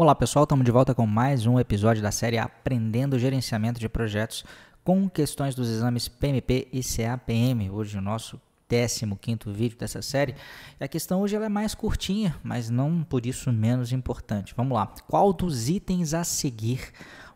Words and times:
Olá 0.00 0.14
pessoal, 0.14 0.44
estamos 0.44 0.64
de 0.64 0.70
volta 0.70 0.94
com 0.94 1.06
mais 1.06 1.44
um 1.44 1.60
episódio 1.60 2.02
da 2.02 2.10
série 2.10 2.38
Aprendendo 2.38 3.18
Gerenciamento 3.18 3.78
de 3.78 3.86
Projetos 3.86 4.46
com 4.82 5.06
questões 5.10 5.54
dos 5.54 5.68
exames 5.68 6.08
PMP 6.08 6.68
e 6.72 6.80
CAPM. 6.82 7.68
Hoje 7.70 7.98
o 7.98 8.00
nosso 8.00 8.40
15 8.66 9.04
vídeo 9.48 9.76
dessa 9.76 10.00
série. 10.00 10.34
E 10.80 10.84
a 10.84 10.88
questão 10.88 11.20
hoje 11.20 11.36
é 11.36 11.48
mais 11.50 11.74
curtinha, 11.74 12.34
mas 12.42 12.70
não 12.70 13.04
por 13.04 13.26
isso 13.26 13.52
menos 13.52 13.92
importante. 13.92 14.54
Vamos 14.56 14.72
lá. 14.72 14.90
Qual 15.06 15.34
dos 15.34 15.68
itens 15.68 16.14
a 16.14 16.24
seguir 16.24 16.80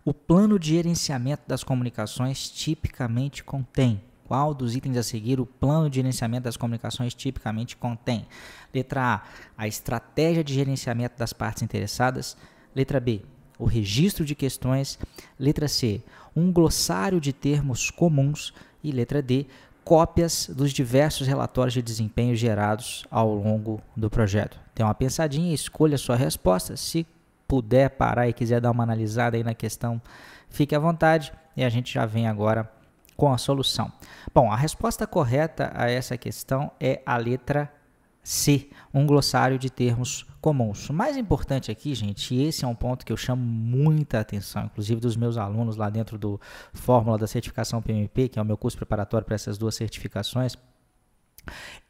o 0.03 0.15
plano 0.15 0.59
de 0.59 0.71
gerenciamento 0.71 1.43
das 1.47 1.63
comunicações 1.63 2.49
tipicamente 2.49 3.45
contém? 3.45 4.01
Qual 4.27 4.55
dos 4.55 4.75
itens 4.75 4.97
a 4.97 5.03
seguir 5.03 5.39
o 5.39 5.45
plano 5.45 5.91
de 5.91 5.97
gerenciamento 5.97 6.45
das 6.45 6.57
comunicações 6.57 7.13
tipicamente 7.13 7.77
contém? 7.77 8.27
Letra 8.73 9.17
A, 9.17 9.23
a 9.59 9.69
estratégia 9.69 10.43
de 10.43 10.55
gerenciamento 10.55 11.19
das 11.19 11.35
partes 11.35 11.63
interessadas. 11.63 12.35
Letra 12.75 12.99
B, 12.99 13.23
o 13.59 13.65
registro 13.65 14.25
de 14.25 14.35
questões. 14.35 14.99
Letra 15.39 15.69
C, 15.69 16.03
um 16.35 16.53
glossário 16.53 17.21
de 17.21 17.33
termos 17.33 17.91
comuns. 17.91 18.53
E 18.83 18.93
letra 18.93 19.23
D, 19.23 19.47
cópias 19.83 20.51
dos 20.55 20.71
diversos 20.71 21.27
relatórios 21.27 21.73
de 21.73 21.81
desempenho 21.81 22.35
gerados 22.35 23.07
ao 23.11 23.35
longo 23.35 23.81
do 23.97 24.11
projeto. 24.11 24.59
Dê 24.75 24.83
uma 24.83 24.95
pensadinha, 24.95 25.55
escolha 25.55 25.95
a 25.95 25.99
sua 25.99 26.17
resposta. 26.17 26.77
Se 26.77 27.07
puder 27.49 27.91
parar 27.91 28.29
e 28.29 28.33
quiser 28.33 28.61
dar 28.61 28.71
uma 28.71 28.83
analisada 28.83 29.37
aí 29.37 29.45
na 29.45 29.55
questão, 29.55 30.01
fique 30.51 30.75
à 30.75 30.79
vontade 30.79 31.33
e 31.57 31.65
a 31.65 31.69
gente 31.69 31.93
já 31.93 32.05
vem 32.05 32.27
agora 32.27 32.71
com 33.17 33.33
a 33.33 33.39
solução. 33.39 33.93
Bom, 34.35 34.51
a 34.51 34.57
resposta 34.57 35.07
correta 35.07 35.71
a 35.75 35.89
essa 35.89 36.17
questão 36.17 36.71
é 36.81 37.01
a 37.07 37.17
letra 37.17 37.73
C, 38.25 38.71
um 38.93 39.07
glossário 39.07 39.59
de 39.59 39.71
termos 39.71 40.27
comuns. 40.41 40.89
O 40.89 40.93
mais 40.93 41.17
importante 41.17 41.71
aqui, 41.71 41.95
gente, 41.95 42.35
e 42.35 42.43
esse 42.43 42.65
é 42.65 42.69
um 42.69 42.75
ponto 42.75 43.05
que 43.05 43.13
eu 43.13 43.17
chamo 43.17 43.43
muita 43.43 44.19
atenção, 44.19 44.65
inclusive 44.65 45.01
dos 45.01 45.15
meus 45.15 45.37
alunos 45.37 45.77
lá 45.77 45.91
dentro 45.91 46.19
do 46.19 46.41
Fórmula 46.73 47.19
da 47.19 47.27
Certificação 47.27 47.83
PMP, 47.83 48.29
que 48.29 48.39
é 48.39 48.43
o 48.43 48.45
meu 48.45 48.57
curso 48.57 48.77
preparatório 48.77 49.27
para 49.27 49.35
essas 49.35 49.59
duas 49.59 49.75
certificações, 49.75 50.57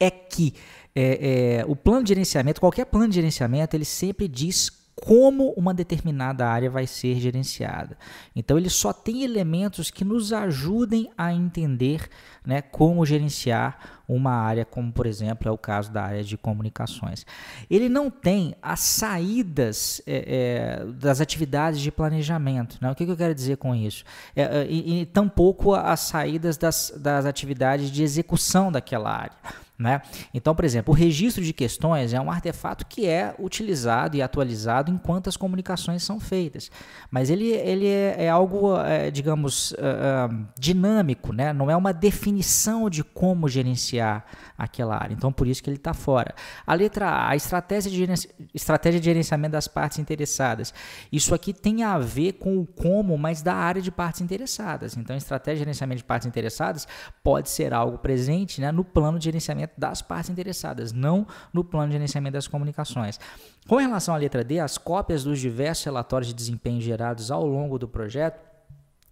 é 0.01 0.11
que 0.11 0.55
é, 0.95 1.61
é, 1.61 1.65
o 1.67 1.77
plano 1.77 2.03
de 2.03 2.09
gerenciamento, 2.09 2.61
qualquer 2.61 2.87
plano 2.87 3.09
de 3.09 3.15
gerenciamento, 3.15 3.77
ele 3.77 3.85
sempre 3.85 4.27
diz 4.27 4.84
como 5.05 5.51
uma 5.51 5.75
determinada 5.75 6.49
área 6.49 6.71
vai 6.71 6.87
ser 6.87 7.21
gerenciada. 7.21 7.95
Então 8.35 8.57
ele 8.57 8.71
só 8.71 8.91
tem 8.91 9.23
elementos 9.23 9.91
que 9.91 10.03
nos 10.03 10.33
ajudem 10.33 11.11
a 11.17 11.31
entender 11.31 12.09
né, 12.43 12.63
como 12.63 13.05
gerenciar 13.05 14.01
uma 14.09 14.33
área, 14.33 14.65
como 14.65 14.91
por 14.91 15.05
exemplo 15.05 15.47
é 15.47 15.51
o 15.51 15.59
caso 15.59 15.93
da 15.93 16.05
área 16.05 16.25
de 16.25 16.39
comunicações. 16.39 17.27
Ele 17.69 17.91
não 17.91 18.11
tem 18.11 18.55
as 18.63 18.81
saídas 18.81 20.01
é, 20.07 20.81
é, 20.81 20.85
das 20.93 21.21
atividades 21.21 21.83
de 21.83 21.93
planejamento. 21.93 22.79
Né? 22.81 22.91
O 22.91 22.95
que, 22.95 23.05
que, 23.05 23.11
eu 23.11 23.17
quero 23.17 23.35
dizer 23.35 23.59
com 23.59 23.75
isso? 23.75 24.05
É, 24.35 24.43
é 24.43 24.67
e, 24.71 25.03
e 25.03 25.07
tampouco 25.07 25.75
as 25.75 26.01
saídas 26.01 26.57
das, 26.57 26.95
das 26.97 27.27
atividades 27.27 27.91
de 27.91 28.03
execução 28.03 28.73
daquela 28.73 29.11
área. 29.11 29.64
Né? 29.77 30.03
Então, 30.33 30.55
por 30.55 30.65
exemplo, 30.65 30.95
o 30.95 30.97
registro 30.97 31.43
de 31.43 31.53
questões 31.53 32.15
é 32.15 32.21
um 32.21 32.31
artefato 32.31 32.87
que 32.87 33.09
é 33.09 33.35
utilizado 33.41 34.17
e 34.17 34.23
atualizado 34.23 34.89
enquanto 34.89 35.27
as 35.27 35.37
comunicações 35.37 36.05
são 36.05 36.21
feitas. 36.21 36.71
Mas 37.11 37.29
ele, 37.29 37.49
ele 37.49 37.89
é, 37.89 38.27
é 38.27 38.31
algo, 38.31 38.79
é, 38.79 39.11
digamos, 39.11 39.73
uh, 39.73 40.47
dinâmico, 40.57 41.33
né? 41.33 41.53
não 41.53 41.69
é 41.69 41.77
uma 41.77 41.93
definição 41.93 42.89
de 42.89 43.03
como 43.03 43.49
gerenciar 43.49 44.25
aquela 44.57 44.95
área. 44.95 45.13
Então, 45.13 45.33
por 45.33 45.49
isso 45.49 45.61
que 45.61 45.69
ele 45.69 45.77
está 45.77 45.93
fora. 45.93 46.37
A 46.65 46.73
letra 46.73 47.09
A, 47.09 47.31
a 47.31 47.37
estratégia 47.37 47.91
de, 47.91 48.29
estratégia 48.55 49.01
de 49.01 49.07
gerenciamento 49.07 49.53
das 49.53 49.67
partes 49.67 49.99
interessadas. 49.99 50.73
Isso 51.11 51.35
aqui 51.35 51.53
tem 51.53 51.83
a 51.83 51.99
ver 51.99 52.35
com 52.35 52.59
o 52.59 52.65
como, 52.65 53.19
mas 53.19 53.43
da 53.43 53.55
área 53.55 53.83
de 53.83 53.91
partes 53.91 54.21
interessadas. 54.21 54.97
Então, 54.97 55.17
estratégia 55.17 55.57
de 55.57 55.61
gerenciamento 55.65 55.99
de 55.99 56.05
partes 56.05 56.29
interessadas 56.29 56.87
pode 57.25 57.51
ser 57.51 57.75
algo 57.75 57.99
presente 57.99 58.61
né, 58.61 58.71
no 58.71 58.85
plano 58.85 59.19
de 59.19 59.25
gerenciamento 59.25 59.64
gerenciamento 59.65 59.75
das 59.79 60.03
partes 60.03 60.31
interessadas, 60.31 60.93
não 60.93 61.27
no 61.53 61.65
plano 61.65 61.89
de 61.89 61.95
gerenciamento 61.95 62.35
das 62.35 62.49
comunicações. 62.49 63.19
Com 63.67 63.77
relação 63.77 64.15
à 64.15 64.19
letra 64.19 64.45
D, 64.45 64.61
as 64.61 64.79
cópias 64.79 65.25
dos 65.25 65.39
diversos 65.41 65.85
relatórios 65.85 66.29
de 66.29 66.35
desempenho 66.35 66.81
gerados 66.81 67.31
ao 67.31 67.47
longo 67.47 67.79
do 67.79 67.89
projeto 67.89 68.54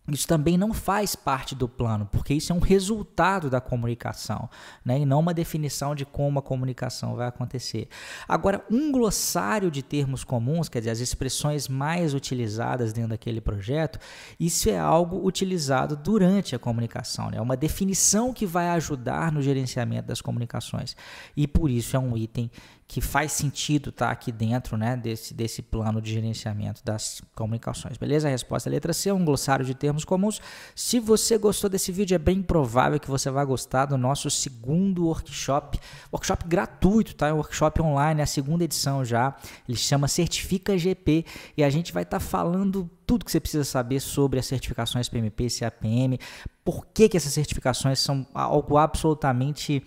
isso 0.08 0.26
também 0.26 0.58
não 0.58 0.74
faz 0.74 1.14
parte 1.14 1.54
do 1.54 1.68
plano, 1.68 2.08
porque 2.10 2.34
isso 2.34 2.52
é 2.52 2.56
um 2.56 2.60
resultado 2.60 3.48
da 3.48 3.60
comunicação, 3.60 4.50
né? 4.84 4.98
e 4.98 5.06
não 5.06 5.20
uma 5.20 5.32
definição 5.32 5.94
de 5.94 6.04
como 6.04 6.40
a 6.40 6.42
comunicação 6.42 7.14
vai 7.14 7.28
acontecer. 7.28 7.88
Agora, 8.26 8.64
um 8.68 8.91
glossário 8.91 9.70
de 9.70 9.80
termos 9.80 10.24
comuns, 10.24 10.68
quer 10.68 10.80
dizer, 10.80 10.91
as 10.91 10.98
expressões 10.98 11.68
mais 11.68 12.14
utilizadas 12.14 12.92
dentro 12.92 13.10
daquele 13.10 13.41
projeto, 13.41 14.00
isso 14.41 14.68
é 14.68 14.76
algo 14.76 15.24
utilizado 15.24 15.96
durante 15.96 16.56
a 16.56 16.58
comunicação, 16.58 17.30
né? 17.30 17.38
é 17.38 17.41
uma 17.41 17.56
definição 17.56 18.32
que 18.32 18.44
vai 18.44 18.70
ajudar 18.70 19.30
no 19.30 19.41
gerenciamento 19.41 20.08
das 20.08 20.20
comunicações, 20.20 20.96
e 21.36 21.46
por 21.46 21.70
isso 21.70 21.94
é 21.94 21.98
um 22.00 22.16
item 22.16 22.50
que 22.92 23.00
faz 23.00 23.32
sentido 23.32 23.88
estar 23.88 24.08
tá 24.08 24.12
aqui 24.12 24.30
dentro 24.30 24.76
né, 24.76 24.98
desse, 24.98 25.32
desse 25.32 25.62
plano 25.62 25.98
de 25.98 26.12
gerenciamento 26.12 26.84
das 26.84 27.22
comunicações. 27.34 27.97
Beleza? 27.97 28.28
A 28.28 28.30
resposta 28.30 28.69
é 28.69 28.70
letra 28.70 28.92
C, 28.92 29.10
um 29.10 29.25
glossário 29.25 29.64
de 29.64 29.72
termos 29.72 30.04
comuns. 30.04 30.42
Se 30.75 31.00
você 31.00 31.38
gostou 31.38 31.70
desse 31.70 31.91
vídeo, 31.91 32.14
é 32.14 32.19
bem 32.19 32.42
provável 32.42 33.00
que 33.00 33.08
você 33.08 33.30
vai 33.30 33.47
gostar 33.47 33.86
do 33.86 33.97
nosso 33.97 34.28
segundo 34.28 35.06
workshop. 35.06 35.80
Workshop 36.12 36.44
gratuito, 36.47 37.14
tá? 37.14 37.28
É 37.28 37.32
um 37.32 37.36
workshop 37.36 37.80
online, 37.80 38.20
é 38.20 38.25
a 38.25 38.26
segunda 38.26 38.62
edição 38.62 39.03
já. 39.03 39.34
Ele 39.66 39.78
chama 39.78 40.06
Certifica 40.06 40.76
GP 40.76 41.24
e 41.56 41.64
a 41.64 41.70
gente 41.70 41.94
vai 41.94 42.03
estar 42.03 42.19
tá 42.19 42.20
falando 42.20 42.91
tudo 43.06 43.24
que 43.24 43.32
você 43.32 43.41
precisa 43.41 43.64
saber 43.64 44.00
sobre 44.00 44.38
as 44.38 44.47
certificações 44.47 45.09
PMP 45.09 45.47
e 45.47 45.50
CAPM, 45.50 46.19
por 46.64 46.86
que, 46.86 47.08
que 47.08 47.16
essas 47.16 47.32
certificações 47.32 47.98
são 47.98 48.26
algo 48.34 48.76
absolutamente 48.76 49.82